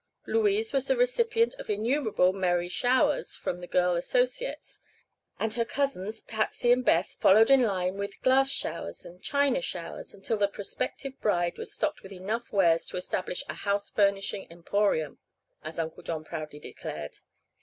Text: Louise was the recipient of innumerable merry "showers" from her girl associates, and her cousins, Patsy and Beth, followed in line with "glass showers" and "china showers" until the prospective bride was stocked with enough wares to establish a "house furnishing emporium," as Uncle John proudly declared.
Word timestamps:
Louise 0.25 0.73
was 0.73 0.87
the 0.87 0.97
recipient 0.97 1.53
of 1.59 1.69
innumerable 1.69 2.33
merry 2.33 2.67
"showers" 2.67 3.35
from 3.35 3.59
her 3.61 3.67
girl 3.67 3.93
associates, 3.93 4.79
and 5.37 5.53
her 5.53 5.63
cousins, 5.63 6.21
Patsy 6.21 6.71
and 6.71 6.83
Beth, 6.83 7.15
followed 7.19 7.51
in 7.51 7.61
line 7.61 7.99
with 7.99 8.19
"glass 8.23 8.49
showers" 8.49 9.05
and 9.05 9.21
"china 9.21 9.61
showers" 9.61 10.11
until 10.11 10.37
the 10.37 10.47
prospective 10.47 11.21
bride 11.21 11.59
was 11.59 11.71
stocked 11.71 12.01
with 12.01 12.11
enough 12.11 12.51
wares 12.51 12.87
to 12.87 12.97
establish 12.97 13.43
a 13.47 13.53
"house 13.53 13.91
furnishing 13.91 14.47
emporium," 14.51 15.19
as 15.63 15.77
Uncle 15.77 16.01
John 16.01 16.23
proudly 16.23 16.57
declared. 16.57 17.19